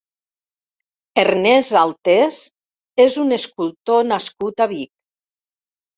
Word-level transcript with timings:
Ernest 1.23 1.75
Altés 1.83 2.39
és 3.07 3.19
un 3.27 3.39
escultor 3.41 4.11
nascut 4.15 4.65
a 4.67 4.69
Vic. 4.73 4.93